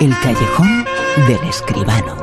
El 0.00 0.14
callejón 0.20 0.84
del 1.26 1.48
escribano. 1.48 2.14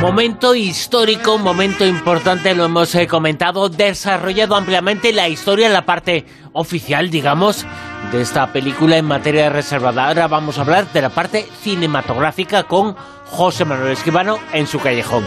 Momento 0.00 0.54
histórico, 0.54 1.38
momento 1.38 1.84
importante, 1.84 2.54
lo 2.54 2.66
hemos 2.66 2.94
eh, 2.94 3.08
comentado, 3.08 3.68
desarrollado 3.68 4.54
ampliamente 4.54 5.12
la 5.12 5.28
historia 5.28 5.66
en 5.66 5.72
la 5.72 5.86
parte 5.86 6.24
oficial, 6.52 7.10
digamos, 7.10 7.66
de 8.12 8.20
esta 8.20 8.52
película 8.52 8.96
en 8.96 9.06
materia 9.06 9.50
reservada. 9.50 10.06
Ahora 10.06 10.28
vamos 10.28 10.58
a 10.58 10.60
hablar 10.60 10.92
de 10.92 11.02
la 11.02 11.10
parte 11.10 11.48
cinematográfica 11.62 12.62
con 12.62 12.94
José 13.24 13.64
Manuel 13.64 13.90
Escribano 13.90 14.38
en 14.52 14.68
su 14.68 14.78
callejón. 14.78 15.24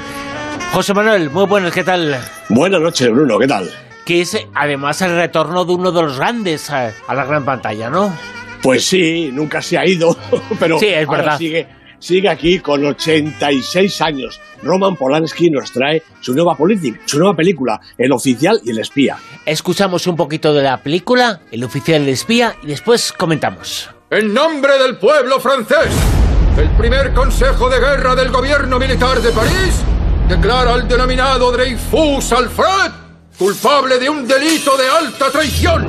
José 0.71 0.93
Manuel, 0.93 1.31
muy 1.31 1.47
buenas, 1.47 1.73
¿qué 1.73 1.83
tal? 1.83 2.17
Buenas 2.47 2.79
noches, 2.79 3.11
Bruno, 3.11 3.37
¿qué 3.39 3.47
tal? 3.47 3.86
Que 4.07 4.21
es 4.21 4.37
además 4.55 5.01
el 5.01 5.15
retorno 5.17 5.65
de 5.65 5.73
uno 5.73 5.91
de 5.91 6.01
los 6.01 6.17
grandes 6.17 6.69
a, 6.69 6.93
a 7.07 7.13
la 7.13 7.25
gran 7.25 7.43
pantalla, 7.43 7.89
¿no? 7.89 8.15
Pues 8.63 8.85
sí, 8.85 9.29
nunca 9.33 9.61
se 9.61 9.77
ha 9.77 9.85
ido, 9.85 10.15
pero 10.59 10.79
Sí, 10.79 10.85
es 10.87 11.05
ahora 11.05 11.21
verdad. 11.23 11.37
sigue, 11.37 11.67
sigue 11.99 12.29
aquí 12.29 12.59
con 12.59 12.85
86 12.85 14.01
años. 14.01 14.39
Roman 14.63 14.95
Polanski 14.95 15.49
nos 15.51 15.71
trae 15.73 16.01
su 16.21 16.33
nueva, 16.33 16.55
política, 16.55 16.99
su 17.05 17.19
nueva 17.19 17.35
película, 17.35 17.81
El 17.97 18.13
oficial 18.13 18.61
y 18.63 18.71
el 18.71 18.79
espía. 18.79 19.17
Escuchamos 19.45 20.07
un 20.07 20.15
poquito 20.15 20.53
de 20.53 20.63
la 20.63 20.77
película, 20.77 21.41
El 21.51 21.65
oficial 21.65 21.99
del 22.05 22.13
espía, 22.13 22.55
y 22.63 22.67
después 22.67 23.11
comentamos. 23.11 23.89
En 24.09 24.33
nombre 24.33 24.79
del 24.79 24.97
pueblo 24.97 25.37
francés, 25.41 25.89
el 26.57 26.69
primer 26.77 27.13
consejo 27.13 27.69
de 27.69 27.79
guerra 27.81 28.15
del 28.15 28.29
gobierno 28.31 28.79
militar 28.79 29.21
de 29.21 29.31
París 29.31 29.81
declara 30.29 30.73
al 30.73 30.87
denominado 30.87 31.51
Dreyfus 31.51 32.31
Alfred 32.31 33.06
culpable 33.37 33.99
de 33.99 34.09
un 34.09 34.27
delito 34.27 34.75
de 34.77 34.89
alta 34.89 35.29
traición. 35.31 35.85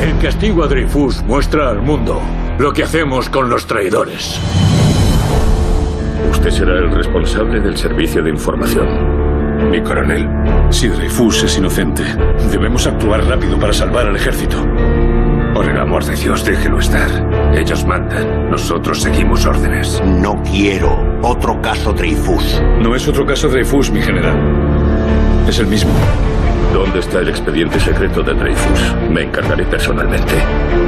El 0.00 0.18
castigo 0.18 0.64
a 0.64 0.66
Dreyfus 0.66 1.22
muestra 1.22 1.70
al 1.70 1.80
mundo 1.80 2.20
lo 2.58 2.72
que 2.72 2.82
hacemos 2.82 3.28
con 3.30 3.48
los 3.48 3.66
traidores. 3.66 4.38
Usted 6.30 6.50
será 6.50 6.78
el 6.78 6.90
responsable 6.90 7.60
del 7.60 7.76
servicio 7.76 8.22
de 8.22 8.30
información. 8.30 9.70
Mi 9.70 9.80
coronel, 9.82 10.28
si 10.70 10.88
Dreyfus 10.88 11.44
es 11.44 11.58
inocente, 11.58 12.02
debemos 12.50 12.86
actuar 12.86 13.24
rápido 13.24 13.58
para 13.58 13.72
salvar 13.72 14.06
al 14.06 14.16
ejército. 14.16 14.56
Por 15.54 15.68
el 15.68 15.78
amor 15.78 16.04
de 16.04 16.16
Dios, 16.16 16.44
déjelo 16.44 16.78
estar. 16.78 17.08
Ellos 17.54 17.84
mandan, 17.84 18.50
nosotros 18.50 19.02
seguimos 19.02 19.46
órdenes. 19.46 20.00
No 20.04 20.40
quiero 20.42 21.18
otro 21.22 21.60
caso 21.60 21.92
Dreyfus. 21.92 22.60
No 22.80 22.94
es 22.94 23.06
otro 23.08 23.24
caso 23.24 23.48
Dreyfus, 23.48 23.90
mi 23.90 24.00
general. 24.00 24.36
Es 25.48 25.58
el 25.58 25.66
mismo. 25.66 25.92
¿Dónde 26.72 26.98
está 27.00 27.20
el 27.20 27.28
expediente 27.28 27.80
secreto 27.80 28.22
de 28.22 28.34
Dreyfus? 28.34 28.94
Me 29.10 29.22
encargaré 29.22 29.64
personalmente. 29.64 30.34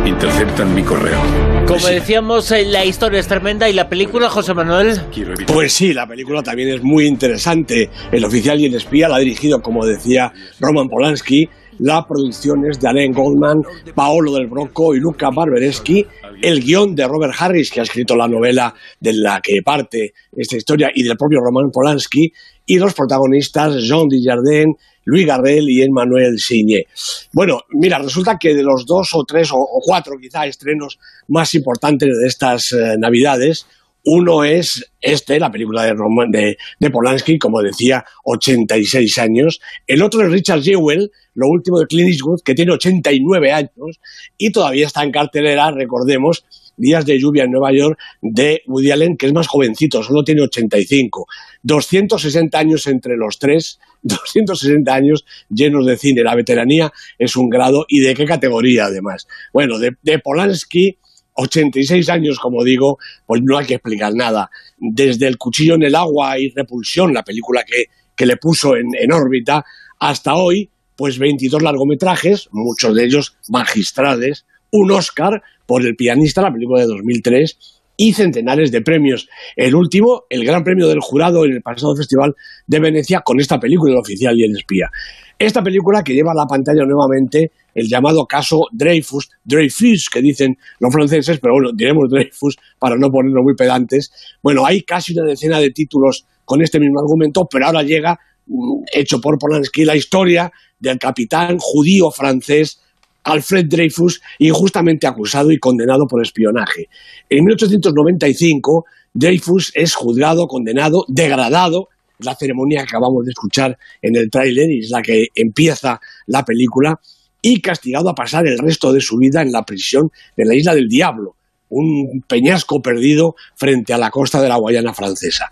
Interceptan 0.05 0.75
mi 0.75 0.83
correo. 0.83 1.19
Como 1.67 1.87
decíamos, 1.87 2.51
eh, 2.53 2.67
la 2.67 2.85
historia 2.85 3.19
es 3.19 3.27
tremenda 3.27 3.69
y 3.69 3.73
la 3.73 3.89
película, 3.89 4.29
José 4.29 4.53
Manuel, 4.53 5.01
Quiero 5.13 5.33
evitar... 5.33 5.55
Pues 5.55 5.73
sí, 5.73 5.95
la 5.95 6.07
película 6.07 6.43
también 6.43 6.69
es 6.69 6.83
muy 6.83 7.07
interesante. 7.07 7.89
El 8.13 8.25
oficial 8.25 8.61
y 8.61 8.67
el 8.67 8.75
espía 8.75 9.09
la 9.09 9.17
ha 9.17 9.21
dirigido, 9.21 9.63
como 9.63 9.87
decía 9.87 10.33
Roman 10.61 10.89
Polanski. 10.89 11.49
La 11.79 12.07
producción 12.07 12.67
es 12.71 12.79
de 12.79 12.89
Alain 12.89 13.13
Goldman, 13.13 13.63
Paolo 13.95 14.35
del 14.35 14.49
Brocco 14.49 14.95
y 14.95 15.01
Luca 15.01 15.31
Barbereschi. 15.31 16.07
El 16.43 16.63
guion 16.63 16.95
de 16.95 17.07
Robert 17.07 17.33
Harris, 17.39 17.71
que 17.71 17.81
ha 17.81 17.85
escrito 17.85 18.17
la 18.17 18.29
novela 18.29 18.75
de 19.01 19.15
la 19.15 19.41
que 19.43 19.63
parte 19.65 20.13
esta 20.37 20.57
historia, 20.57 20.91
y 20.95 21.03
del 21.03 21.17
propio 21.17 21.41
Roman 21.41 21.71
Polanski. 21.71 22.33
Y 22.71 22.79
los 22.79 22.95
protagonistas, 22.95 23.75
Jean 23.83 24.07
Dujardin, 24.09 24.75
Louis 25.05 25.27
Garrel 25.27 25.69
y 25.69 25.83
Emmanuel 25.83 26.39
Signé. 26.39 26.85
Bueno, 27.33 27.61
mira, 27.71 27.99
resulta 27.99 28.37
que 28.39 28.55
de 28.55 28.63
los 28.63 28.87
dos 28.87 29.09
o 29.15 29.25
tres 29.25 29.51
o, 29.51 29.57
o 29.57 29.81
cuatro 29.85 30.15
quizá 30.21 30.47
estrenos 30.47 30.99
más 31.29 31.53
importantes 31.55 32.09
de 32.21 32.29
estas 32.29 32.71
eh, 32.73 32.95
Navidades, 32.99 33.67
uno 34.05 34.45
es 34.45 34.91
este, 35.01 35.39
la 35.41 35.51
película 35.51 35.83
de, 35.85 35.93
Roman- 35.95 36.31
de, 36.31 36.57
de 36.79 36.91
Polanski, 36.91 37.39
como 37.39 37.61
decía, 37.61 38.05
86 38.25 39.19
años. 39.19 39.61
El 39.87 40.03
otro 40.03 40.23
es 40.23 40.31
Richard 40.31 40.63
Jewell, 40.63 41.11
lo 41.35 41.49
último 41.49 41.79
de 41.81 41.87
Clint 41.87 42.09
Eastwood, 42.11 42.41
que 42.45 42.55
tiene 42.55 42.73
89 42.73 43.53
años 43.53 44.01
y 44.39 44.53
todavía 44.53 44.87
está 44.87 45.03
en 45.03 45.11
cartelera, 45.13 45.71
recordemos, 45.73 46.45
Días 46.81 47.05
de 47.05 47.21
lluvia 47.21 47.45
en 47.45 47.51
Nueva 47.51 47.73
York 47.73 47.99
de 48.23 48.63
Woody 48.67 48.91
Allen, 48.91 49.17
que 49.17 49.27
es 49.27 49.35
más 49.35 49.47
jovencito, 49.47 50.03
solo 50.03 50.25
tiene 50.25 50.43
85. 50.43 51.27
260 51.63 52.59
años 52.59 52.87
entre 52.87 53.17
los 53.17 53.39
tres, 53.39 53.79
260 54.03 54.93
años 54.93 55.27
llenos 55.51 55.85
de 55.85 55.97
cine. 55.97 56.23
La 56.23 56.35
veteranía 56.35 56.91
es 57.19 57.37
un 57.37 57.51
grado 57.51 57.85
y 57.89 58.01
de 58.01 58.15
qué 58.15 58.25
categoría 58.25 58.87
además. 58.87 59.27
Bueno, 59.53 59.79
de, 59.79 59.93
de 60.03 60.19
Polanski 60.19 60.97
86 61.35 62.09
años, 62.09 62.39
como 62.39 62.65
digo, 62.65 62.99
pues 63.27 63.43
no 63.45 63.59
hay 63.59 63.67
que 63.67 63.75
explicar 63.75 64.15
nada. 64.15 64.51
Desde 64.79 65.27
El 65.27 65.39
cuchillo 65.39 65.75
en 65.75 65.83
el 65.83 65.95
agua 65.95 66.39
y 66.39 66.51
Repulsión, 66.51 67.13
la 67.13 67.23
película 67.23 67.63
que, 67.65 67.85
que 68.17 68.27
le 68.27 68.37
puso 68.37 68.77
en, 68.77 68.89
en 68.99 69.13
órbita, 69.13 69.65
hasta 69.99 70.35
hoy, 70.35 70.71
pues 70.97 71.19
22 71.19 71.63
largometrajes, 71.63 72.49
muchos 72.53 72.95
de 72.95 73.05
ellos 73.05 73.37
magistrales, 73.49 74.45
un 74.71 74.91
Oscar 74.91 75.43
por 75.67 75.85
El 75.85 75.97
pianista, 75.97 76.43
la 76.43 76.53
película 76.53 76.81
de 76.81 76.87
2003, 76.87 77.81
y 77.97 78.15
centenares 78.15 78.73
de 78.73 78.81
premios. 78.81 79.29
El 79.57 79.75
último, 79.75 80.25
el 80.31 80.43
Gran 80.43 80.65
Premio 80.65 80.89
del 80.89 81.01
Jurado 81.01 81.45
en 81.45 81.53
el 81.53 81.61
pasado 81.61 81.95
Festival 81.95 82.35
de 82.67 82.81
Venecia 82.81 83.21
con 83.21 83.39
esta 83.41 83.61
película, 83.61 83.93
El 83.93 83.99
oficial 83.99 84.39
y 84.39 84.45
el 84.45 84.57
espía. 84.57 84.91
Esta 85.39 85.63
película 85.63 86.03
que 86.03 86.15
lleva 86.15 86.33
a 86.33 86.35
la 86.35 86.47
pantalla 86.47 86.85
nuevamente 86.87 87.53
el 87.75 87.89
llamado 87.89 88.27
caso 88.27 88.69
Dreyfus, 88.73 89.31
Dreyfus, 89.45 90.09
que 90.09 90.23
dicen 90.23 90.57
los 90.79 90.93
franceses, 90.93 91.39
pero 91.41 91.55
bueno, 91.55 91.73
diremos 91.75 92.09
Dreyfus 92.11 92.57
para 92.79 92.97
no 92.97 93.11
ponerlo 93.11 93.43
muy 93.43 93.55
pedantes. 93.55 94.11
Bueno, 94.43 94.65
hay 94.65 94.81
casi 94.81 95.13
una 95.13 95.29
decena 95.29 95.59
de 95.59 95.71
títulos 95.71 96.27
con 96.47 96.63
este 96.63 96.81
mismo 96.81 97.01
argumento, 97.01 97.47
pero 97.51 97.67
ahora 97.67 97.83
llega, 97.83 98.19
mm, 98.47 98.83
hecho 98.95 99.21
por 99.21 99.39
Polanski, 99.39 99.85
la 99.85 99.97
historia 99.97 100.51
del 100.79 100.99
capitán 100.99 101.59
judío 101.59 102.11
francés 102.11 102.81
Alfred 103.25 103.67
Dreyfus, 103.67 104.21
injustamente 104.39 105.07
acusado 105.07 105.51
y 105.51 105.59
condenado 105.59 106.07
por 106.07 106.23
espionaje. 106.23 106.89
En 107.29 107.45
1895, 107.45 108.85
Dreyfus 109.13 109.73
es 109.75 109.95
juzgado, 109.95 110.47
condenado, 110.47 111.05
degradado, 111.09 111.89
la 112.19 112.35
ceremonia 112.35 112.83
que 112.83 112.91
acabamos 112.91 113.25
de 113.25 113.31
escuchar 113.31 113.79
en 114.03 114.17
el 114.17 114.31
tráiler 114.31 114.71
y 114.71 114.81
es 114.81 114.91
la 114.91 115.03
que 115.03 115.27
empieza 115.35 116.01
la 116.27 116.45
película, 116.45 117.01
y 117.43 117.61
castigado 117.61 118.11
a 118.11 118.15
pasar 118.15 118.47
el 118.47 118.59
resto 118.59 118.93
de 118.93 119.01
su 119.01 119.17
vida 119.17 119.43
en 119.43 119.53
la 119.53 119.65
prisión 119.65 120.11
de 120.37 120.45
la 120.45 120.55
Isla 120.55 120.75
del 120.75 120.89
Diablo, 120.89 121.37
un 121.71 122.23
peñasco 122.27 122.83
perdido 122.83 123.35
frente 123.55 123.93
a 123.95 123.99
la 123.99 124.11
costa 124.11 124.43
de 124.43 124.49
la 124.49 124.57
Guayana 124.57 124.93
francesa. 124.93 125.49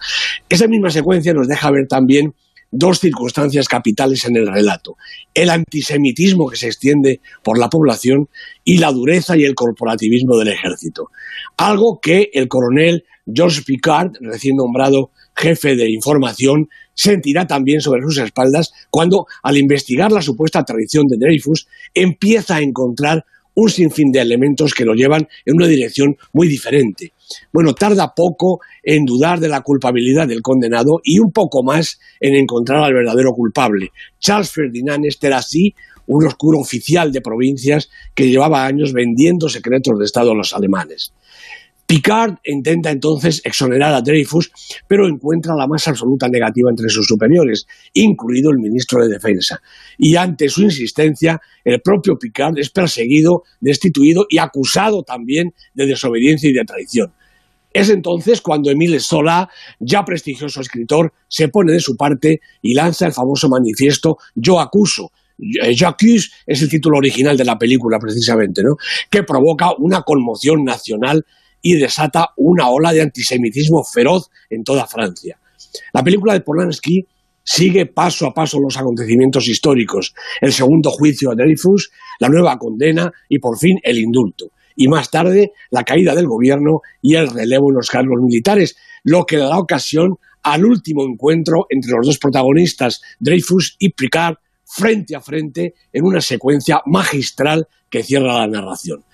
Esa 0.49 0.67
misma 0.67 0.91
secuencia 0.91 1.33
nos 1.33 1.49
deja 1.49 1.71
ver 1.71 1.87
también 1.89 2.35
dos 2.71 3.01
circunstancias 3.01 3.69
capitales 3.69 4.25
en 4.25 4.37
el 4.37 4.47
relato. 4.47 4.97
El 5.35 5.51
antisemitismo 5.51 6.49
que 6.49 6.57
se 6.57 6.67
extiende 6.67 7.21
por 7.43 7.59
la 7.59 7.69
población 7.69 8.29
y 8.65 8.79
la 8.79 8.93
dureza 8.93 9.37
y 9.37 9.45
el 9.45 9.55
corporativismo 9.55 10.37
del 10.37 10.49
ejército. 10.49 11.11
Algo 11.57 11.99
que 12.01 12.31
el 12.33 12.49
coronel 12.49 13.05
George 13.33 13.63
Picard, 13.63 14.13
recién 14.21 14.57
nombrado 14.57 15.11
jefe 15.35 15.77
de 15.77 15.91
información, 15.91 16.69
sentirá 16.95 17.47
también 17.47 17.81
sobre 17.81 18.03
sus 18.03 18.19
espaldas 18.19 18.73
cuando, 18.91 19.27
al 19.43 19.57
investigar 19.57 20.11
la 20.11 20.23
supuesta 20.23 20.65
traición 20.65 21.07
de 21.07 21.17
Dreyfus, 21.19 21.69
empieza 21.95 22.57
a 22.57 22.61
encontrar 22.61 23.25
un 23.61 23.69
sinfín 23.71 24.13
de 24.13 24.21
elementos 24.21 24.73
que 24.73 24.85
lo 24.85 24.95
llevan 24.95 25.27
en 25.45 25.57
una 25.57 25.67
dirección 25.67 26.17
muy 26.33 26.47
diferente. 26.47 27.13
Bueno, 27.53 27.75
tarda 27.75 28.13
poco 28.15 28.61
en 28.85 29.05
dudar 29.05 29.41
de 29.41 29.49
la 29.49 29.63
culpabilidad 29.63 30.29
del 30.29 30.43
condenado 30.43 31.01
y 31.03 31.19
un 31.19 31.33
poco 31.33 31.65
más 31.65 31.99
en 32.21 32.37
encontrar 32.37 32.85
al 32.85 32.95
verdadero 32.95 33.33
culpable. 33.33 33.89
Charles 34.21 34.53
Ferdinand 34.53 35.05
Esterhazy, 35.05 35.75
un 36.07 36.27
oscuro 36.27 36.61
oficial 36.61 37.11
de 37.11 37.21
provincias 37.21 37.91
que 38.15 38.29
llevaba 38.29 38.65
años 38.65 38.93
vendiendo 38.93 39.49
secretos 39.49 39.99
de 39.99 40.05
Estado 40.05 40.31
a 40.31 40.37
los 40.37 40.55
alemanes. 40.55 41.13
Picard 41.89 42.35
intenta 42.45 42.91
entonces 42.91 43.41
exonerar 43.45 43.95
a 43.95 44.03
Dreyfus, 44.03 44.53
pero 44.87 45.09
encuentra 45.09 45.55
la 45.57 45.67
más 45.67 45.89
absoluta 45.89 46.29
negativa 46.29 46.69
entre 46.69 46.91
sus 46.91 47.07
superiores, 47.07 47.67
incluido 47.95 48.51
el 48.51 48.59
ministro 48.59 49.03
de 49.03 49.09
Defensa. 49.09 49.63
Y 49.97 50.15
ante 50.17 50.51
su 50.51 50.65
insistencia, 50.65 51.41
el 51.65 51.81
propio 51.81 52.19
Picard 52.19 52.59
es 52.59 52.69
perseguido, 52.69 53.45
destituido 53.59 54.27
y 54.29 54.37
acusado 54.37 55.03
también 55.03 55.55
de 55.73 55.87
desobediencia 55.87 56.51
y 56.51 56.53
de 56.53 56.65
traición. 56.67 57.15
Es 57.73 57.89
entonces 57.89 58.43
cuando 58.43 58.71
Emile 58.71 59.01
Zola, 59.01 59.49
ya 59.81 60.05
prestigioso 60.05 60.61
escritor, 60.61 61.15
se 61.27 61.49
pone 61.49 61.73
de 61.73 61.81
su 61.81 61.97
parte 61.97 62.43
y 62.61 62.75
lanza 62.75 63.07
el 63.07 63.15
famoso 63.15 63.49
manifiesto 63.49 64.19
Yo 64.35 64.61
acuso, 64.61 65.11
J'accuse 65.39 66.29
es 66.47 66.61
el 66.61 66.69
título 66.69 66.99
original 66.99 67.35
de 67.35 67.47
la 67.47 67.57
película, 67.57 67.99
precisamente, 67.99 68.63
¿no? 68.63 68.77
que 69.09 69.23
provoca 69.23 69.73
una 69.79 70.03
conmoción 70.03 70.65
nacional 70.65 71.25
y 71.63 71.77
desata 71.77 72.31
una 72.37 72.69
ola 72.69 72.93
de 72.93 73.03
antisemitismo 73.03 73.83
feroz 73.85 74.31
en 74.51 74.65
toda 74.65 74.87
Francia. 74.87 75.39
La 75.93 76.03
película 76.03 76.33
de 76.33 76.41
Polanski 76.41 77.07
sigue 77.43 77.87
paso 77.87 78.27
a 78.27 78.35
paso 78.35 78.61
los 78.61 78.77
acontecimientos 78.77 79.49
históricos, 79.49 80.15
el 80.41 80.53
segundo 80.53 80.91
juicio 80.91 81.31
a 81.31 81.35
Dreyfus, 81.35 81.91
la 82.21 82.29
nueva 82.29 82.59
condena 82.59 83.11
y 83.29 83.39
por 83.39 83.59
fin 83.59 83.79
el 83.83 83.99
indulto. 83.99 84.51
Y 84.77 84.87
más 84.87 85.11
tarde 85.11 85.53
la 85.71 85.83
caída 85.83 86.15
del 86.15 86.27
gobierno 86.27 86.83
y 87.01 87.15
el 87.15 87.31
relevo 87.31 87.71
en 87.71 87.77
los 87.77 87.89
cargos 87.89 88.21
militares, 88.23 88.77
lo 89.03 89.25
que 89.25 89.39
da 89.39 89.59
ocasión 89.59 90.17
al 90.43 90.65
último 90.65 91.05
encuentro 91.05 91.67
entre 91.71 91.93
los 91.97 92.07
dos 92.07 92.19
protagonistas, 92.19 93.01
Dreyfus 93.19 93.77
y 93.79 93.93
Picard, 93.93 94.37
frente 94.65 95.17
a 95.17 95.21
frente 95.21 95.75
en 95.93 96.05
una 96.05 96.21
secuencia 96.21 96.83
magistral 96.85 97.67
que 97.89 98.03
cierra 98.03 98.41
la 98.41 98.47
narración. 98.47 99.05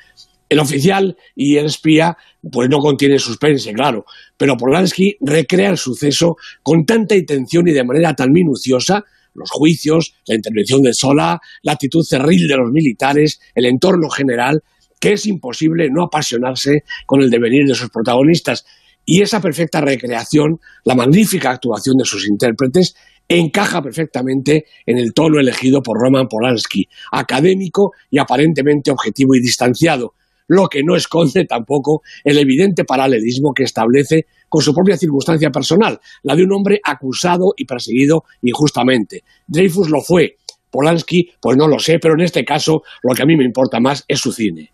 El 0.48 0.58
oficial 0.58 1.16
y 1.34 1.56
el 1.56 1.66
espía 1.66 2.16
pues 2.50 2.68
no 2.68 2.78
contienen 2.78 3.18
suspense, 3.18 3.72
claro, 3.72 4.04
pero 4.36 4.56
Polanski 4.56 5.16
recrea 5.20 5.70
el 5.70 5.78
suceso 5.78 6.36
con 6.62 6.84
tanta 6.84 7.16
intención 7.16 7.66
y 7.68 7.72
de 7.72 7.84
manera 7.84 8.14
tan 8.14 8.32
minuciosa 8.32 9.04
los 9.34 9.50
juicios, 9.50 10.14
la 10.26 10.36
intervención 10.36 10.80
de 10.82 10.94
Sola, 10.94 11.40
la 11.62 11.72
actitud 11.72 12.04
cerril 12.04 12.46
de 12.46 12.56
los 12.56 12.70
militares, 12.70 13.40
el 13.54 13.66
entorno 13.66 14.08
general, 14.08 14.62
que 15.00 15.12
es 15.12 15.26
imposible 15.26 15.88
no 15.90 16.04
apasionarse 16.04 16.84
con 17.06 17.20
el 17.20 17.30
devenir 17.30 17.66
de 17.66 17.74
sus 17.74 17.90
protagonistas. 17.90 18.64
Y 19.04 19.22
esa 19.22 19.40
perfecta 19.40 19.80
recreación, 19.80 20.60
la 20.84 20.94
magnífica 20.94 21.50
actuación 21.50 21.96
de 21.98 22.04
sus 22.04 22.28
intérpretes, 22.28 22.94
encaja 23.28 23.82
perfectamente 23.82 24.66
en 24.86 24.98
el 24.98 25.12
tono 25.12 25.40
elegido 25.40 25.82
por 25.82 25.98
Roman 25.98 26.28
Polanski, 26.28 26.88
académico 27.10 27.92
y 28.10 28.18
aparentemente 28.18 28.90
objetivo 28.90 29.34
y 29.34 29.40
distanciado, 29.40 30.14
lo 30.48 30.68
que 30.68 30.82
no 30.84 30.96
esconde 30.96 31.44
tampoco 31.46 32.02
el 32.22 32.38
evidente 32.38 32.84
paralelismo 32.84 33.52
que 33.54 33.64
establece 33.64 34.26
con 34.48 34.62
su 34.62 34.72
propia 34.74 34.96
circunstancia 34.96 35.50
personal, 35.50 35.98
la 36.22 36.36
de 36.36 36.44
un 36.44 36.52
hombre 36.52 36.80
acusado 36.84 37.54
y 37.56 37.64
perseguido 37.64 38.24
injustamente. 38.42 39.22
Dreyfus 39.46 39.90
lo 39.90 40.00
fue, 40.00 40.36
Polanski, 40.70 41.30
pues 41.40 41.56
no 41.56 41.68
lo 41.68 41.78
sé, 41.78 41.98
pero 42.00 42.14
en 42.14 42.20
este 42.20 42.44
caso 42.44 42.82
lo 43.02 43.14
que 43.14 43.22
a 43.22 43.26
mí 43.26 43.36
me 43.36 43.44
importa 43.44 43.80
más 43.80 44.04
es 44.08 44.20
su 44.20 44.32
cine. 44.32 44.70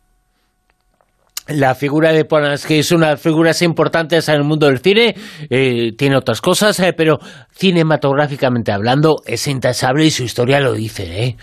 La 1.49 1.75
figura 1.75 2.12
de 2.12 2.25
Polanski 2.25 2.78
es 2.78 2.93
una 2.93 3.06
de 3.06 3.12
las 3.14 3.23
figuras 3.23 3.61
importantes 3.62 4.28
en 4.28 4.37
el 4.37 4.44
mundo 4.44 4.66
del 4.66 4.78
cine, 4.78 5.16
eh, 5.49 5.93
tiene 5.99 6.16
otras 6.16 6.40
cosas, 6.40 6.78
eh, 6.78 6.93
pero 6.93 7.19
cinematográficamente 7.50 8.70
hablando 8.70 9.16
es 9.26 9.49
intasable 9.49 10.06
y 10.06 10.11
su 10.11 10.23
historia 10.23 10.61
lo 10.61 10.75
dice. 10.75 11.25
¿eh? 11.25 11.37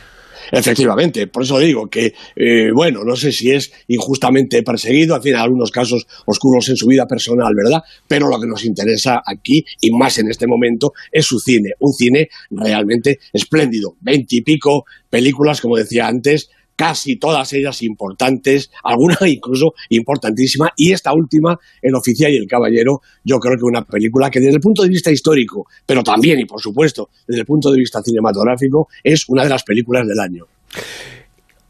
Efectivamente, 0.51 1.27
por 1.27 1.43
eso 1.43 1.59
digo 1.59 1.87
que, 1.87 2.13
eh, 2.35 2.71
bueno, 2.73 3.03
no 3.03 3.15
sé 3.15 3.31
si 3.31 3.51
es 3.51 3.71
injustamente 3.87 4.63
perseguido, 4.63 5.15
al 5.15 5.27
en 5.27 5.35
algunos 5.35 5.71
casos 5.71 6.07
oscuros 6.25 6.69
en 6.69 6.77
su 6.77 6.87
vida 6.87 7.05
personal, 7.05 7.53
¿verdad? 7.55 7.81
Pero 8.07 8.29
lo 8.29 8.39
que 8.39 8.47
nos 8.47 8.65
interesa 8.65 9.21
aquí, 9.25 9.65
y 9.81 9.91
más 9.91 10.17
en 10.19 10.29
este 10.29 10.47
momento, 10.47 10.93
es 11.11 11.25
su 11.25 11.39
cine, 11.39 11.71
un 11.79 11.93
cine 11.93 12.29
realmente 12.49 13.19
espléndido. 13.33 13.95
Veintipico 13.99 14.85
películas, 15.09 15.61
como 15.61 15.77
decía 15.77 16.07
antes, 16.07 16.49
casi 16.77 17.17
todas 17.17 17.51
ellas 17.51 17.81
importantes, 17.81 18.71
alguna 18.83 19.17
incluso 19.25 19.73
importantísima, 19.89 20.71
y 20.77 20.93
esta 20.93 21.11
última, 21.13 21.59
El 21.81 21.95
oficial 21.95 22.31
y 22.31 22.37
el 22.37 22.47
caballero, 22.47 23.01
yo 23.25 23.39
creo 23.39 23.57
que 23.57 23.65
una 23.65 23.83
película 23.83 24.29
que 24.29 24.39
desde 24.39 24.55
el 24.55 24.61
punto 24.61 24.83
de 24.83 24.89
vista 24.89 25.11
histórico, 25.11 25.65
pero 25.85 26.03
también 26.03 26.39
y 26.39 26.45
por 26.45 26.61
supuesto 26.61 27.09
desde 27.27 27.41
el 27.41 27.45
punto 27.45 27.71
de 27.71 27.79
vista 27.79 28.01
cinematográfico, 28.01 28.87
es 29.03 29.25
una 29.27 29.43
de 29.43 29.49
las 29.49 29.63
películas 29.63 30.07
del 30.07 30.19
año. 30.19 30.45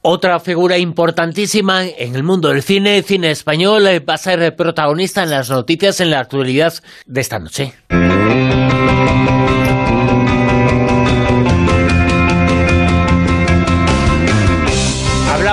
Otra 0.01 0.39
figura 0.39 0.77
importantísima 0.77 1.85
en 1.85 2.15
el 2.15 2.23
mundo 2.23 2.49
del 2.49 2.61
cine, 2.61 3.01
cine 3.01 3.31
español, 3.31 3.87
eh, 3.87 3.99
va 3.99 4.13
a 4.13 4.17
ser 4.17 4.55
protagonista 4.55 5.23
en 5.23 5.31
las 5.31 5.49
noticias 5.49 5.99
en 5.99 6.11
la 6.11 6.19
actualidad 6.19 6.73
de 7.05 7.21
esta 7.21 7.39
noche. 7.39 7.73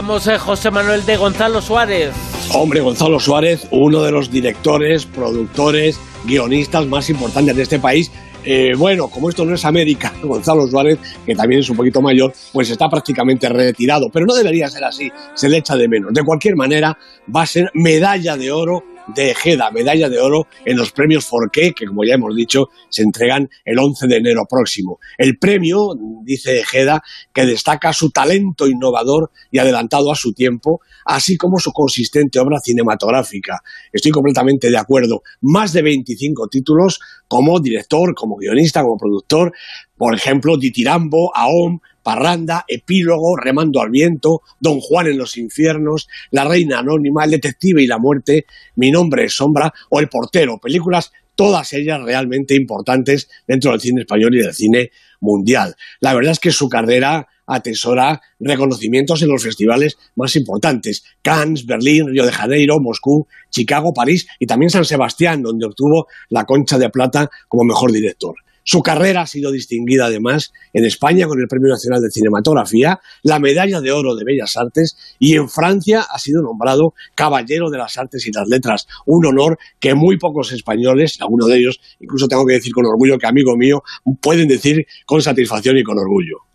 Hablamos 0.04 0.26
de 0.26 0.38
José 0.38 0.70
Manuel 0.70 1.06
de 1.06 1.16
Gonzalo 1.16 1.62
Suárez. 1.62 2.12
Hombre, 2.52 2.82
Gonzalo 2.82 3.18
Suárez, 3.18 3.66
uno 3.70 4.02
de 4.02 4.12
los 4.12 4.30
directores, 4.30 5.06
productores, 5.06 5.98
guionistas 6.26 6.86
más 6.86 7.08
importantes 7.08 7.56
de 7.56 7.62
este 7.62 7.78
país. 7.78 8.12
Eh, 8.44 8.74
bueno, 8.76 9.08
como 9.08 9.30
esto 9.30 9.46
no 9.46 9.54
es 9.54 9.64
América, 9.64 10.12
Gonzalo 10.22 10.68
Suárez, 10.68 10.98
que 11.24 11.34
también 11.34 11.62
es 11.62 11.70
un 11.70 11.78
poquito 11.78 12.02
mayor, 12.02 12.34
pues 12.52 12.68
está 12.68 12.86
prácticamente 12.90 13.48
retirado. 13.48 14.10
Pero 14.12 14.26
no 14.26 14.34
debería 14.34 14.68
ser 14.68 14.84
así, 14.84 15.10
se 15.32 15.48
le 15.48 15.56
echa 15.56 15.74
de 15.74 15.88
menos. 15.88 16.12
De 16.12 16.22
cualquier 16.22 16.54
manera, 16.54 16.98
va 17.34 17.40
a 17.40 17.46
ser 17.46 17.70
medalla 17.72 18.36
de 18.36 18.52
oro 18.52 18.84
de 19.08 19.30
Ejeda, 19.30 19.70
medalla 19.70 20.08
de 20.08 20.18
oro 20.18 20.46
en 20.64 20.76
los 20.76 20.92
premios 20.92 21.26
Forqué, 21.26 21.72
que 21.72 21.86
como 21.86 22.04
ya 22.04 22.14
hemos 22.14 22.34
dicho, 22.34 22.68
se 22.88 23.02
entregan 23.02 23.48
el 23.64 23.78
11 23.78 24.06
de 24.06 24.16
enero 24.16 24.44
próximo. 24.48 24.98
El 25.18 25.38
premio, 25.38 25.94
dice 26.22 26.60
Ejeda, 26.60 27.02
que 27.32 27.46
destaca 27.46 27.92
su 27.92 28.10
talento 28.10 28.66
innovador 28.66 29.30
y 29.50 29.58
adelantado 29.58 30.10
a 30.10 30.16
su 30.16 30.32
tiempo, 30.32 30.80
así 31.04 31.36
como 31.36 31.58
su 31.58 31.72
consistente 31.72 32.38
obra 32.38 32.58
cinematográfica. 32.60 33.60
Estoy 33.92 34.12
completamente 34.12 34.70
de 34.70 34.78
acuerdo. 34.78 35.22
Más 35.40 35.72
de 35.72 35.82
25 35.82 36.48
títulos 36.48 37.00
como 37.28 37.60
director, 37.60 38.14
como 38.14 38.36
guionista, 38.36 38.82
como 38.82 38.96
productor, 38.96 39.52
por 39.96 40.14
ejemplo, 40.14 40.56
Ditirambo, 40.56 41.30
Aom, 41.36 41.80
Parranda, 42.04 42.64
Epílogo, 42.68 43.36
Remando 43.36 43.80
al 43.80 43.90
Viento, 43.90 44.42
Don 44.60 44.78
Juan 44.78 45.08
en 45.08 45.18
los 45.18 45.36
Infiernos, 45.36 46.06
La 46.30 46.44
Reina 46.44 46.78
Anónima, 46.78 47.24
El 47.24 47.32
Detective 47.32 47.82
y 47.82 47.88
la 47.88 47.98
Muerte, 47.98 48.46
Mi 48.76 48.92
Nombre 48.92 49.24
es 49.24 49.34
Sombra 49.34 49.72
o 49.90 49.98
El 49.98 50.08
Portero, 50.08 50.58
películas 50.58 51.10
todas 51.34 51.72
ellas 51.72 52.00
realmente 52.02 52.54
importantes 52.54 53.28
dentro 53.46 53.72
del 53.72 53.80
cine 53.80 54.02
español 54.02 54.36
y 54.36 54.42
del 54.42 54.54
cine 54.54 54.90
mundial. 55.20 55.74
La 56.00 56.14
verdad 56.14 56.32
es 56.32 56.38
que 56.38 56.52
su 56.52 56.68
carrera 56.68 57.26
atesora 57.46 58.20
reconocimientos 58.40 59.22
en 59.22 59.28
los 59.28 59.42
festivales 59.42 59.98
más 60.16 60.36
importantes, 60.36 61.04
Cannes, 61.22 61.66
Berlín, 61.66 62.08
Río 62.08 62.24
de 62.24 62.32
Janeiro, 62.32 62.80
Moscú, 62.80 63.26
Chicago, 63.50 63.92
París 63.92 64.26
y 64.38 64.46
también 64.46 64.70
San 64.70 64.84
Sebastián, 64.84 65.42
donde 65.42 65.66
obtuvo 65.66 66.06
la 66.28 66.44
Concha 66.44 66.78
de 66.78 66.90
Plata 66.90 67.30
como 67.48 67.64
mejor 67.64 67.92
director. 67.92 68.36
Su 68.64 68.80
carrera 68.80 69.22
ha 69.22 69.26
sido 69.26 69.52
distinguida 69.52 70.06
además 70.06 70.52
en 70.72 70.86
España 70.86 71.26
con 71.26 71.38
el 71.38 71.46
Premio 71.48 71.68
Nacional 71.68 72.00
de 72.00 72.10
Cinematografía, 72.10 72.98
la 73.22 73.38
Medalla 73.38 73.82
de 73.82 73.92
Oro 73.92 74.14
de 74.14 74.24
Bellas 74.24 74.56
Artes 74.56 74.96
y 75.18 75.36
en 75.36 75.50
Francia 75.50 76.00
ha 76.08 76.18
sido 76.18 76.42
nombrado 76.42 76.94
Caballero 77.14 77.68
de 77.68 77.76
las 77.76 77.98
Artes 77.98 78.26
y 78.26 78.32
las 78.32 78.48
Letras, 78.48 78.86
un 79.04 79.26
honor 79.26 79.58
que 79.78 79.94
muy 79.94 80.18
pocos 80.18 80.50
españoles, 80.52 81.18
algunos 81.20 81.48
de 81.48 81.58
ellos, 81.58 81.78
incluso 82.00 82.26
tengo 82.26 82.46
que 82.46 82.54
decir 82.54 82.72
con 82.72 82.86
orgullo 82.86 83.18
que 83.18 83.26
amigo 83.26 83.54
mío, 83.54 83.82
pueden 84.20 84.48
decir 84.48 84.86
con 85.04 85.20
satisfacción 85.20 85.76
y 85.76 85.82
con 85.82 85.98
orgullo. 85.98 86.53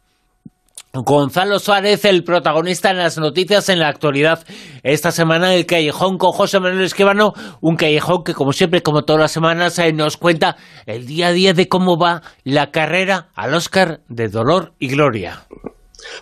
Gonzalo 0.92 1.60
Suárez, 1.60 2.04
el 2.06 2.24
protagonista 2.24 2.90
en 2.90 2.98
las 2.98 3.20
noticias 3.20 3.70
en 3.70 3.78
la 3.78 3.90
actualidad. 3.90 4.44
Esta 4.82 5.12
semana 5.12 5.54
el 5.54 5.68
Callejón 5.68 6.18
con 6.18 6.32
José 6.32 6.60
Manuel 6.60 6.84
Esquivano, 6.84 7.34
un 7.62 7.76
callejón 7.76 8.24
que 8.24 8.34
como 8.34 8.54
siempre, 8.54 8.82
como 8.82 9.04
todas 9.04 9.22
las 9.22 9.32
semanas, 9.32 9.78
eh, 9.78 9.94
nos 9.94 10.18
cuenta 10.18 10.58
el 10.88 11.06
día 11.06 11.28
a 11.28 11.32
día 11.32 11.54
de 11.54 11.68
cómo 11.68 12.00
va 12.00 12.24
la 12.44 12.72
carrera 12.72 13.30
al 13.36 13.54
Oscar 13.54 14.02
de 14.08 14.30
Dolor 14.30 14.74
y 14.80 14.88
Gloria. 14.88 15.44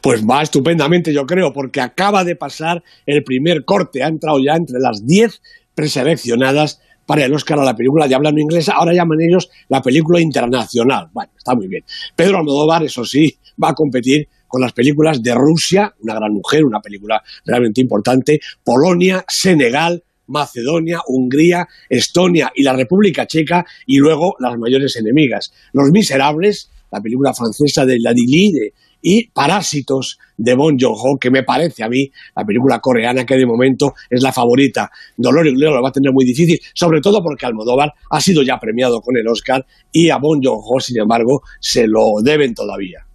Pues 0.01 0.25
va 0.25 0.41
estupendamente, 0.41 1.13
yo 1.13 1.25
creo, 1.25 1.53
porque 1.53 1.79
acaba 1.79 2.25
de 2.25 2.35
pasar 2.35 2.83
el 3.05 3.23
primer 3.23 3.63
corte, 3.63 4.03
ha 4.03 4.07
entrado 4.07 4.37
ya 4.45 4.55
entre 4.57 4.79
las 4.81 5.05
10 5.05 5.41
preseleccionadas 5.75 6.81
para 7.05 7.23
el 7.23 7.33
Oscar 7.33 7.57
a 7.59 7.63
la 7.63 7.73
película 7.73 8.05
de 8.05 8.15
habla 8.15 8.33
no 8.33 8.41
inglesa, 8.41 8.73
ahora 8.73 8.91
llaman 8.93 9.19
ellos 9.21 9.49
la 9.69 9.81
película 9.81 10.19
internacional. 10.19 11.07
Bueno, 11.13 11.31
está 11.37 11.55
muy 11.55 11.69
bien. 11.69 11.85
Pedro 12.17 12.39
Almodóvar, 12.39 12.83
eso 12.83 13.05
sí, 13.05 13.37
va 13.63 13.69
a 13.69 13.73
competir 13.73 14.27
con 14.47 14.61
las 14.61 14.73
películas 14.73 15.21
de 15.21 15.33
Rusia, 15.33 15.93
una 16.01 16.15
gran 16.15 16.33
mujer, 16.33 16.65
una 16.65 16.79
película 16.79 17.21
realmente 17.45 17.81
importante, 17.81 18.39
Polonia, 18.63 19.23
Senegal, 19.27 20.03
Macedonia, 20.27 20.99
Hungría, 21.07 21.67
Estonia 21.89 22.51
y 22.55 22.63
la 22.63 22.73
República 22.73 23.25
Checa, 23.25 23.65
y 23.85 23.97
luego 23.97 24.35
las 24.39 24.57
mayores 24.57 24.95
enemigas. 24.97 25.51
Los 25.73 25.89
Miserables, 25.91 26.71
la 26.91 27.01
película 27.01 27.33
francesa 27.33 27.85
de 27.85 27.99
Ladili, 27.99 28.51
de, 28.51 28.73
y 29.01 29.29
Parásitos 29.29 30.17
de 30.37 30.55
Bon 30.55 30.77
Joon-ho, 30.77 31.17
que 31.19 31.31
me 31.31 31.43
parece 31.43 31.83
a 31.83 31.89
mí 31.89 32.09
la 32.35 32.43
película 32.43 32.79
coreana 32.79 33.25
que 33.25 33.35
de 33.35 33.45
momento 33.45 33.93
es 34.09 34.21
la 34.21 34.33
favorita. 34.33 34.89
Dolor 35.15 35.47
y 35.47 35.51
Gloria 35.51 35.75
lo 35.75 35.81
va 35.81 35.89
a 35.89 35.93
tener 35.93 36.11
muy 36.11 36.25
difícil, 36.25 36.59
sobre 36.73 36.99
todo 36.99 37.21
porque 37.23 37.45
Almodóvar 37.45 37.93
ha 38.09 38.19
sido 38.19 38.43
ya 38.43 38.57
premiado 38.59 38.99
con 39.01 39.15
el 39.17 39.27
Oscar 39.27 39.65
y 39.91 40.09
a 40.09 40.17
Bon 40.17 40.41
Joon-ho, 40.43 40.79
sin 40.79 40.99
embargo, 40.99 41.41
se 41.59 41.87
lo 41.87 42.21
deben 42.23 42.53
todavía 42.53 43.06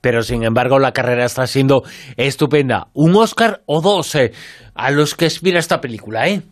pero 0.00 0.22
sin 0.22 0.42
embargo 0.44 0.78
la 0.78 0.92
carrera 0.92 1.24
está 1.24 1.46
siendo 1.46 1.82
estupenda. 2.16 2.88
Un 2.94 3.16
Oscar 3.16 3.62
o 3.66 3.80
dos 3.80 4.14
eh, 4.14 4.32
a 4.74 4.90
los 4.90 5.14
que 5.14 5.26
aspira 5.26 5.58
esta 5.58 5.80
película, 5.80 6.28
¿eh? 6.28 6.42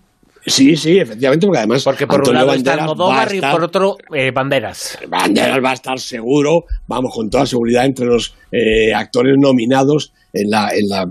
Sí, 0.46 0.76
sí, 0.76 0.98
efectivamente, 0.98 1.46
porque 1.46 1.58
además 1.58 1.84
porque 1.84 2.06
por 2.06 2.26
un 2.26 2.34
lado 2.34 2.54
está 2.54 2.74
Almodóvar 2.74 3.34
y 3.34 3.40
por 3.40 3.64
otro 3.64 3.96
eh, 4.14 4.30
Banderas. 4.30 4.98
Banderas 5.08 5.58
va 5.62 5.70
a 5.70 5.74
estar 5.74 5.98
seguro, 5.98 6.64
vamos, 6.86 7.12
con 7.14 7.28
toda 7.28 7.44
seguridad 7.44 7.84
entre 7.84 8.06
los 8.06 8.34
eh, 8.50 8.94
actores 8.94 9.34
nominados 9.38 10.12
en, 10.32 10.48
la, 10.48 10.70
en, 10.72 10.88
la, 10.88 11.06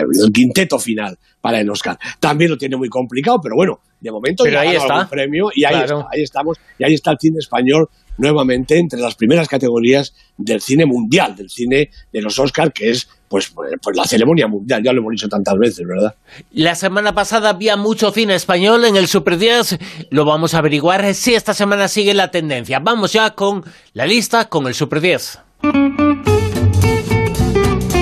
el 0.00 0.32
quinteto 0.32 0.78
final 0.78 1.16
para 1.40 1.60
el 1.60 1.70
Oscar. 1.70 1.98
También 2.18 2.50
lo 2.50 2.58
tiene 2.58 2.76
muy 2.76 2.88
complicado, 2.88 3.38
pero 3.42 3.54
bueno, 3.56 3.80
de 4.00 4.10
momento 4.10 4.44
pero 4.44 4.60
ahí 4.60 4.74
está. 4.74 5.08
premio 5.08 5.50
y 5.54 5.64
ahí, 5.64 5.76
ahí 5.76 6.22
estamos, 6.22 6.58
y 6.78 6.84
ahí 6.84 6.94
está 6.94 7.12
el 7.12 7.18
cine 7.18 7.38
español 7.38 7.88
nuevamente 8.20 8.78
entre 8.78 9.00
las 9.00 9.14
primeras 9.14 9.48
categorías 9.48 10.14
del 10.36 10.60
cine 10.60 10.86
mundial, 10.86 11.34
del 11.34 11.50
cine 11.50 11.90
de 12.12 12.22
los 12.22 12.38
Oscars, 12.38 12.72
que 12.72 12.90
es 12.90 13.08
pues, 13.28 13.48
pues, 13.50 13.72
pues 13.80 13.96
la 13.96 14.04
ceremonia 14.04 14.46
mundial, 14.48 14.82
ya 14.82 14.92
lo 14.92 15.00
hemos 15.00 15.12
dicho 15.12 15.28
tantas 15.28 15.56
veces, 15.56 15.86
¿verdad? 15.86 16.14
La 16.52 16.74
semana 16.74 17.14
pasada 17.14 17.50
había 17.50 17.76
mucho 17.76 18.10
cine 18.10 18.34
español 18.34 18.84
en 18.84 18.96
el 18.96 19.06
Super 19.06 19.38
10, 19.38 19.78
lo 20.10 20.24
vamos 20.24 20.54
a 20.54 20.58
averiguar 20.58 21.14
si 21.14 21.34
esta 21.34 21.54
semana 21.54 21.88
sigue 21.88 22.12
la 22.12 22.30
tendencia. 22.30 22.78
Vamos 22.80 23.12
ya 23.12 23.30
con 23.34 23.64
la 23.92 24.06
lista, 24.06 24.48
con 24.48 24.66
el 24.66 24.74
Super 24.74 25.00
10 25.00 25.38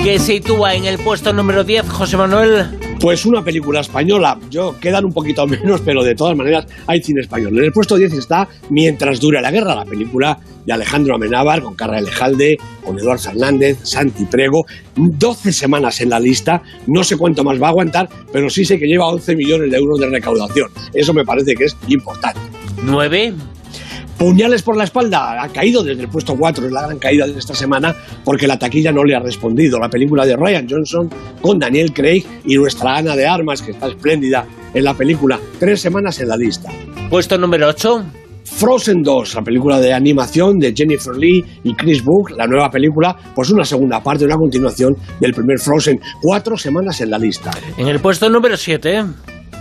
que 0.03 0.17
sitúa 0.17 0.75
en 0.75 0.85
el 0.85 0.97
puesto 0.97 1.33
número 1.33 1.63
10, 1.63 1.89
José 1.89 2.17
Manuel. 2.17 2.88
Pues 2.99 3.25
una 3.25 3.41
película 3.41 3.79
española. 3.79 4.37
Yo 4.49 4.75
quedan 4.77 5.05
un 5.05 5.13
poquito 5.13 5.47
menos, 5.47 5.81
pero 5.81 6.03
de 6.03 6.15
todas 6.15 6.35
maneras 6.35 6.65
hay 6.85 7.01
cine 7.01 7.21
español. 7.21 7.57
En 7.57 7.63
el 7.63 7.71
puesto 7.71 7.95
10 7.95 8.13
está 8.13 8.47
Mientras 8.69 9.19
dure 9.19 9.41
la 9.41 9.51
guerra, 9.51 9.73
la 9.73 9.85
película 9.85 10.37
de 10.65 10.73
Alejandro 10.73 11.15
Amenábar 11.15 11.61
con 11.61 11.75
Carla 11.75 11.97
Alejalde, 11.97 12.57
con 12.83 12.99
Eduardo 12.99 13.23
Fernández, 13.23 13.79
Santi 13.83 14.25
Prego. 14.25 14.65
12 14.95 15.53
semanas 15.53 16.01
en 16.01 16.09
la 16.09 16.19
lista. 16.19 16.61
No 16.87 17.03
sé 17.03 17.15
cuánto 17.17 17.43
más 17.43 17.61
va 17.61 17.67
a 17.67 17.69
aguantar, 17.69 18.09
pero 18.33 18.49
sí 18.49 18.65
sé 18.65 18.77
que 18.77 18.85
lleva 18.85 19.07
11 19.07 19.35
millones 19.35 19.71
de 19.71 19.77
euros 19.77 19.99
de 19.99 20.09
recaudación. 20.09 20.69
Eso 20.93 21.13
me 21.13 21.23
parece 21.23 21.55
que 21.55 21.65
es 21.65 21.77
importante. 21.87 22.41
9. 22.83 23.33
Puñales 24.19 24.63
por 24.63 24.75
la 24.75 24.83
espalda 24.83 25.41
ha 25.41 25.47
caído 25.47 25.81
desde 25.81 26.01
el 26.01 26.09
puesto 26.09 26.35
4, 26.35 26.65
es 26.65 26.71
la 26.73 26.81
gran 26.81 26.99
caída 26.99 27.25
de 27.25 27.39
esta 27.39 27.55
semana 27.55 27.95
porque 28.25 28.47
la 28.47 28.59
taquilla 28.59 28.91
no 28.91 29.05
le 29.05 29.15
ha 29.15 29.19
respondido. 29.21 29.79
La 29.79 29.87
película 29.87 30.25
de 30.25 30.35
Ryan 30.35 30.67
Johnson 30.69 31.09
con 31.39 31.57
Daniel 31.57 31.93
Craig 31.93 32.25
y 32.45 32.55
nuestra 32.55 32.97
Ana 32.97 33.15
de 33.15 33.25
Armas, 33.25 33.61
que 33.61 33.71
está 33.71 33.87
espléndida 33.87 34.45
en 34.73 34.83
la 34.83 34.93
película. 34.93 35.39
Tres 35.57 35.79
semanas 35.79 36.19
en 36.19 36.27
la 36.27 36.35
lista. 36.35 36.69
Puesto 37.09 37.37
número 37.37 37.69
8. 37.69 38.03
Frozen 38.43 39.03
2, 39.03 39.35
la 39.35 39.41
película 39.41 39.79
de 39.79 39.93
animación 39.93 40.57
de 40.57 40.73
Jennifer 40.75 41.15
Lee 41.15 41.45
y 41.63 41.73
Chris 41.75 42.03
Book, 42.03 42.31
la 42.35 42.45
nueva 42.45 42.69
película, 42.69 43.15
pues 43.33 43.51
una 43.51 43.63
segunda 43.63 44.03
parte, 44.03 44.25
una 44.25 44.35
continuación 44.35 44.95
del 45.21 45.33
primer 45.33 45.59
Frozen. 45.59 45.97
Cuatro 46.21 46.57
semanas 46.57 46.99
en 46.99 47.11
la 47.11 47.17
lista. 47.17 47.51
En 47.77 47.87
el 47.87 48.01
puesto 48.01 48.29
número 48.29 48.57
7. 48.57 49.05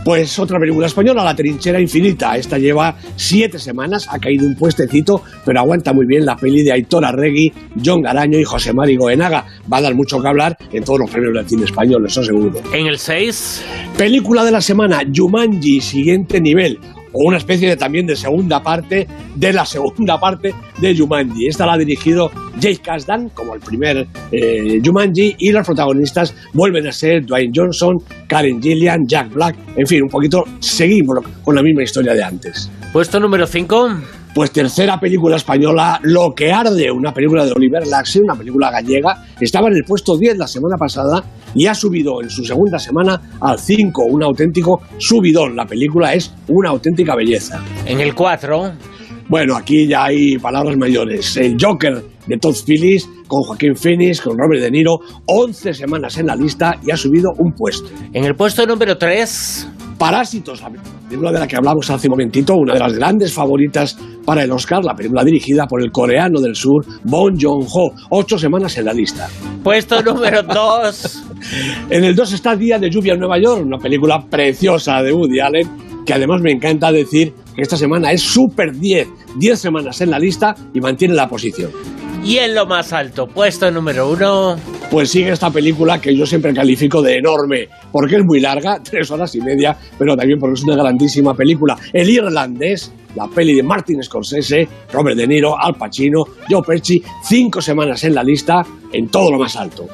Pues 0.05 0.39
otra 0.39 0.59
película 0.59 0.87
española, 0.87 1.23
La 1.23 1.35
Trinchera 1.35 1.81
Infinita. 1.81 2.37
Esta 2.37 2.59
lleva 2.59 2.97
siete 3.17 3.59
semanas, 3.59 4.09
ha 4.11 4.19
caído 4.19 4.47
un 4.47 4.55
puestecito, 4.55 5.23
pero 5.45 5.61
aguanta 5.61 5.93
muy 5.93 6.07
bien 6.07 6.25
la 6.25 6.37
peli 6.37 6.63
de 6.63 6.73
Aitor 6.73 7.05
Arregui, 7.05 7.53
John 7.85 8.03
Garaño 8.03 8.39
y 8.39 8.45
José 8.45 8.73
Mari 8.73 8.97
Goenaga. 8.97 9.45
Va 9.71 9.79
a 9.79 9.83
dar 9.83 9.95
mucho 9.95 10.21
que 10.21 10.29
hablar 10.29 10.57
en 10.73 10.83
todos 10.85 11.01
los 11.01 11.11
premios 11.11 11.35
del 11.35 11.49
cine 11.49 11.65
español, 11.65 12.07
eso 12.07 12.25
seguro. 12.25 12.61
En 12.73 12.87
el 12.87 12.99
6. 12.99 13.65
Película 13.99 14.45
de 14.45 14.53
la 14.53 14.61
semana, 14.61 15.03
Jumanji, 15.15 15.81
siguiente 15.81 16.41
nivel 16.41 16.79
o 17.13 17.25
una 17.25 17.39
especie 17.39 17.69
de, 17.69 17.77
también 17.77 18.07
de 18.07 18.17
segunda 18.17 18.63
parte 18.63 19.07
de 19.35 19.53
la 19.53 19.65
segunda 19.65 20.19
parte 20.19 20.55
de 20.79 20.97
Jumanji. 20.97 21.47
Esta 21.47 21.67
la 21.67 21.75
ha 21.75 21.79
dirigido 21.79 22.31
Jake 22.59 22.81
Kasdan 22.83 23.31
como 23.31 23.55
el 23.55 23.61
primer 23.61 24.07
eh, 24.33 24.81
Jumanji 24.85 25.37
y 25.39 25.53
los 25.53 25.67
protagonistas 25.67 26.35
vuelven 26.53 26.87
a 26.87 26.93
ser 26.93 27.25
Dwayne 27.27 27.53
Johnson, 27.55 28.03
Karen 28.27 28.63
Gillian, 28.63 29.07
Jack 29.07 29.33
Black, 29.33 29.57
en 29.77 29.87
fin, 29.87 30.03
un 30.03 30.09
poquito 30.09 30.45
seguimos 30.61 31.19
con 31.45 31.55
la 31.55 31.63
misma 31.63 31.83
historia 31.83 32.15
de 32.15 32.23
antes. 32.23 32.71
Puesto 32.93 33.21
número 33.21 33.47
5. 33.47 34.18
Pues 34.35 34.53
tercera 34.53 35.01
película 35.01 35.37
española, 35.37 35.99
Lo 36.03 36.33
que 36.35 36.53
arde, 36.53 36.91
una 36.91 37.13
película 37.13 37.45
de 37.45 37.53
Oliver 37.53 37.87
Laxe, 37.87 38.21
una 38.21 38.35
película 38.35 38.71
gallega. 38.71 39.25
Estaba 39.41 39.69
en 39.69 39.75
el 39.77 39.85
puesto 39.85 40.17
10 40.17 40.39
la 40.39 40.47
semana 40.47 40.77
pasada 40.77 41.25
y 41.55 41.67
ha 41.67 41.75
subido 41.75 42.23
en 42.23 42.31
su 42.31 42.45
segunda 42.45 42.79
semana 42.79 43.21
al 43.41 43.59
5, 43.59 44.05
un 44.05 44.23
auténtico 44.23 44.83
subidón. 44.99 45.57
La 45.57 45.67
película 45.67 46.15
es 46.15 46.33
una 46.49 46.71
auténtica 46.71 47.17
belleza. 47.17 47.61
En 47.87 48.01
el 48.01 48.15
4. 48.15 48.73
Bueno, 49.29 49.57
aquí 49.57 49.87
ya 49.87 50.05
hay 50.05 50.39
palabras 50.39 50.77
mayores. 50.77 51.37
El 51.37 51.57
Joker 51.61 52.03
de 52.27 52.37
Todd 52.39 52.57
Phillips, 52.65 53.09
con 53.27 53.43
Joaquín 53.43 53.77
Phoenix, 53.77 54.21
con 54.21 54.39
Robert 54.39 54.63
De 54.63 54.71
Niro, 54.71 55.01
11 55.27 55.75
semanas 55.75 56.17
en 56.19 56.27
la 56.27 56.37
lista 56.37 56.79
y 56.87 56.91
ha 56.91 56.97
subido 56.97 57.33
un 57.39 57.53
puesto. 57.53 57.89
En 58.13 58.25
el 58.25 58.35
puesto 58.37 58.67
número 58.67 58.97
3. 58.97 59.69
Parásitos, 59.99 60.63
la 60.63 60.71
película 61.09 61.33
de 61.33 61.39
la 61.39 61.47
que 61.47 61.57
hablamos 61.57 61.89
hace 61.91 62.07
un 62.07 62.13
momentito, 62.13 62.55
una 62.55 62.75
de 62.75 62.81
las 62.81 62.93
grandes 62.93 63.33
favoritas 63.33 63.99
para 64.25 64.45
el 64.45 64.53
Oscar, 64.53 64.85
la 64.85 64.95
película 64.95 65.25
dirigida 65.25 65.67
por 65.67 65.83
el 65.83 65.91
coreano 65.91 66.41
del 66.41 66.55
sur, 66.55 66.85
Bong 67.05 67.39
Joon-ho, 67.41 67.93
ocho 68.11 68.39
semanas 68.39 68.77
en 68.77 68.85
la 68.85 68.93
lista. 68.93 69.29
Puesto 69.65 70.03
número 70.03 70.43
2. 70.43 71.25
en 71.91 72.05
el 72.05 72.15
2 72.15 72.33
está 72.35 72.55
Día 72.55 72.79
de 72.79 72.91
Lluvia 72.91 73.15
en 73.15 73.21
Nueva 73.21 73.39
York, 73.41 73.63
una 73.65 73.79
película 73.79 74.23
preciosa 74.29 75.03
de 75.03 75.13
Woody 75.13 75.41
Allen, 75.41 76.05
que 76.05 76.13
además 76.13 76.43
me 76.43 76.53
encanta 76.53 76.93
decir 76.93 77.33
que 77.57 77.63
esta 77.63 77.77
semana 77.77 78.13
es 78.13 78.21
Super 78.21 78.73
10, 78.73 79.09
10 79.37 79.59
semanas 79.59 80.01
en 80.03 80.11
la 80.11 80.19
lista 80.19 80.55
y 80.75 80.81
mantiene 80.81 81.15
la 81.15 81.29
posición. 81.29 81.71
Y 82.25 82.39
en 82.39 82.55
lo 82.55 82.67
más 82.67 82.93
alto, 82.93 83.27
puesto 83.27 83.71
número 83.71 84.11
uno. 84.11 84.57
Pues 84.91 85.11
sigue 85.11 85.31
esta 85.31 85.51
película 85.51 86.01
que 86.01 86.15
yo 86.15 86.27
siempre 86.27 86.53
califico 86.53 87.01
de 87.01 87.19
enorme, 87.19 87.69
porque 87.93 88.17
es 88.17 88.25
muy 88.25 88.41
larga, 88.41 88.81
tres 88.83 89.11
horas 89.11 89.35
y 89.35 89.41
media, 89.41 89.77
pero 89.99 90.17
también 90.17 90.39
porque 90.39 90.55
es 90.55 90.65
una 90.65 90.77
grandísima 90.77 91.35
película. 91.35 91.77
El 91.93 92.11
irlandés, 92.11 92.93
la 93.15 93.29
peli 93.29 93.55
de 93.55 93.63
Martin 93.63 94.03
Scorsese, 94.03 94.69
Robert 94.93 95.17
De 95.17 95.27
Niro, 95.27 95.59
Al 95.59 95.75
Pacino, 95.75 96.25
Joe 96.49 96.63
Pesci, 96.63 97.03
cinco 97.23 97.61
semanas 97.61 98.03
en 98.05 98.15
la 98.15 98.23
lista, 98.23 98.65
en 98.93 99.09
todo 99.09 99.31
lo 99.31 99.39
más 99.39 99.57
alto. 99.57 99.87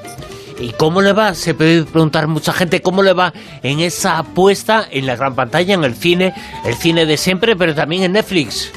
¿Y 0.61 0.71
cómo 0.71 1.03
le 1.03 1.13
va? 1.13 1.35
Se 1.35 1.55
puede 1.55 1.85
preguntar 1.85 2.29
mucha 2.29 2.53
gente 2.53 2.81
cómo 2.81 3.03
le 3.03 3.13
va 3.13 3.33
en 3.63 3.81
esa 3.81 4.19
apuesta 4.19 4.87
en 4.91 5.07
la 5.07 5.17
gran 5.17 5.35
pantalla, 5.35 5.75
en 5.75 5.85
el 5.85 5.95
cine, 5.95 6.33
el 6.65 6.75
cine 6.75 7.07
de 7.07 7.17
siempre, 7.17 7.57
pero 7.57 7.75
también 7.75 8.05
en 8.05 8.13
Netflix. 8.13 8.73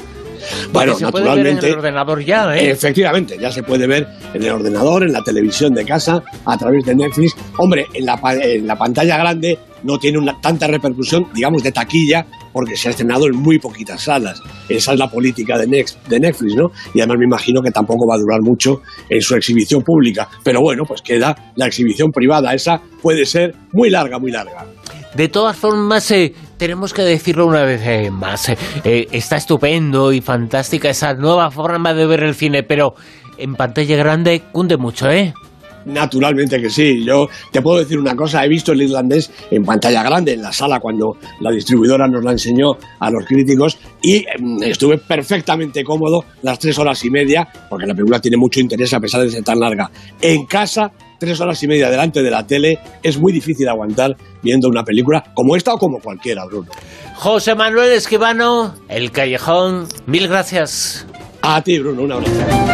Bueno, 0.72 0.94
se 0.94 1.04
naturalmente. 1.04 1.42
Puede 1.42 1.52
ver 1.52 1.64
en 1.64 1.72
el 1.72 1.78
ordenador 1.78 2.24
ya, 2.24 2.56
¿eh? 2.56 2.70
Efectivamente, 2.70 3.36
ya 3.40 3.50
se 3.50 3.62
puede 3.62 3.86
ver 3.86 4.06
en 4.34 4.42
el 4.42 4.50
ordenador, 4.50 5.04
en 5.04 5.12
la 5.12 5.22
televisión 5.22 5.74
de 5.74 5.84
casa, 5.84 6.22
a 6.44 6.56
través 6.56 6.84
de 6.84 6.94
Netflix. 6.94 7.34
Hombre, 7.56 7.86
en 7.94 8.06
la, 8.06 8.20
en 8.40 8.66
la 8.66 8.76
pantalla 8.76 9.16
grande 9.16 9.58
no 9.84 9.98
tiene 9.98 10.18
una, 10.18 10.40
tanta 10.40 10.66
repercusión, 10.66 11.26
digamos, 11.34 11.62
de 11.62 11.72
taquilla, 11.72 12.26
porque 12.52 12.76
se 12.76 12.88
ha 12.88 12.90
estrenado 12.90 13.26
en 13.26 13.36
muy 13.36 13.58
poquitas 13.58 14.02
salas. 14.02 14.42
Esa 14.68 14.92
es 14.92 14.98
la 14.98 15.08
política 15.08 15.56
de, 15.56 15.66
de 16.08 16.20
Netflix, 16.20 16.54
¿no? 16.56 16.70
Y 16.94 17.00
además 17.00 17.18
me 17.18 17.26
imagino 17.26 17.62
que 17.62 17.70
tampoco 17.70 18.06
va 18.08 18.16
a 18.16 18.18
durar 18.18 18.40
mucho 18.42 18.80
en 19.08 19.20
su 19.20 19.34
exhibición 19.36 19.82
pública. 19.82 20.28
Pero 20.42 20.60
bueno, 20.60 20.84
pues 20.86 21.02
queda 21.02 21.52
la 21.54 21.66
exhibición 21.66 22.10
privada. 22.10 22.54
Esa 22.54 22.80
puede 23.00 23.24
ser 23.24 23.54
muy 23.72 23.90
larga, 23.90 24.18
muy 24.18 24.32
larga. 24.32 24.66
De 25.14 25.28
todas 25.28 25.56
formas, 25.56 26.10
eh, 26.10 26.34
tenemos 26.58 26.92
que 26.92 27.02
decirlo 27.02 27.46
una 27.46 27.62
vez 27.62 27.80
eh, 27.86 28.10
más. 28.10 28.48
Eh, 28.48 29.06
está 29.12 29.36
estupendo 29.36 30.12
y 30.12 30.20
fantástica 30.20 30.90
esa 30.90 31.14
nueva 31.14 31.50
forma 31.50 31.94
de 31.94 32.06
ver 32.06 32.22
el 32.24 32.34
cine, 32.34 32.62
pero 32.62 32.94
en 33.38 33.54
pantalla 33.54 33.96
grande 33.96 34.42
cunde 34.52 34.76
mucho, 34.76 35.08
¿eh? 35.08 35.32
Naturalmente 35.86 36.60
que 36.60 36.68
sí. 36.68 37.04
Yo 37.04 37.28
te 37.50 37.62
puedo 37.62 37.78
decir 37.78 37.98
una 37.98 38.14
cosa, 38.14 38.44
he 38.44 38.48
visto 38.48 38.72
el 38.72 38.82
irlandés 38.82 39.30
en 39.50 39.62
pantalla 39.62 40.02
grande, 40.02 40.34
en 40.34 40.42
la 40.42 40.52
sala, 40.52 40.80
cuando 40.80 41.16
la 41.40 41.50
distribuidora 41.50 42.06
nos 42.08 42.22
la 42.24 42.32
enseñó 42.32 42.72
a 42.98 43.10
los 43.10 43.24
críticos, 43.24 43.78
y 44.02 44.26
mm, 44.38 44.64
estuve 44.64 44.98
perfectamente 44.98 45.84
cómodo 45.84 46.24
las 46.42 46.58
tres 46.58 46.78
horas 46.78 47.02
y 47.04 47.10
media, 47.10 47.48
porque 47.70 47.86
la 47.86 47.94
película 47.94 48.20
tiene 48.20 48.36
mucho 48.36 48.60
interés 48.60 48.92
a 48.92 49.00
pesar 49.00 49.22
de 49.22 49.30
ser 49.30 49.44
tan 49.44 49.60
larga. 49.60 49.90
En 50.20 50.44
casa, 50.44 50.90
tres 51.18 51.40
horas 51.40 51.62
y 51.62 51.68
media 51.68 51.90
delante 51.90 52.22
de 52.22 52.30
la 52.30 52.46
tele, 52.46 52.78
es 53.02 53.18
muy 53.18 53.32
difícil 53.32 53.68
aguantar 53.68 54.16
viendo 54.42 54.68
una 54.68 54.84
película 54.84 55.24
como 55.34 55.56
esta 55.56 55.74
o 55.74 55.78
como 55.78 56.00
cualquiera, 56.00 56.44
Bruno. 56.44 56.70
José 57.16 57.54
Manuel 57.54 57.92
Esquivano, 57.92 58.74
El 58.88 59.10
Callejón, 59.10 59.88
mil 60.06 60.28
gracias. 60.28 61.06
A 61.42 61.62
ti, 61.62 61.78
Bruno, 61.78 62.02
un 62.02 62.12
abrazo. 62.12 62.68